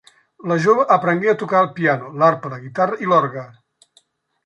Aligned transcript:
La 0.51 0.55
jove 0.63 0.85
aprengué 0.95 1.29
a 1.33 1.37
tocar 1.43 1.63
el 1.65 1.71
piano, 1.77 2.11
l'arpa, 2.25 2.53
la 2.57 2.61
guitarra 2.67 3.01
i 3.07 3.11
l'orgue. 3.15 3.49